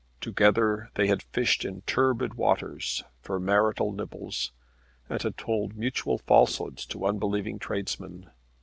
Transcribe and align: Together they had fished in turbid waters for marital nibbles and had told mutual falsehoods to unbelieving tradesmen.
Together 0.19 0.89
they 0.95 1.05
had 1.05 1.21
fished 1.21 1.63
in 1.63 1.81
turbid 1.81 2.33
waters 2.33 3.03
for 3.21 3.39
marital 3.39 3.91
nibbles 3.91 4.51
and 5.07 5.21
had 5.21 5.37
told 5.37 5.75
mutual 5.77 6.17
falsehoods 6.17 6.87
to 6.87 7.05
unbelieving 7.05 7.59
tradesmen. 7.59 8.27